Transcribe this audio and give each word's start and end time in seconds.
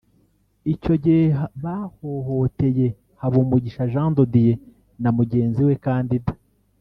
Icyo 0.73 0.93
gihe 1.03 1.23
bahohoteye 1.63 2.85
Habumugisha 3.21 3.83
Jean 3.91 4.11
de 4.17 4.23
Dieu 4.33 4.59
na 5.01 5.09
mugenzi 5.17 5.59
we 5.67 5.75
Kandinda 5.85 6.31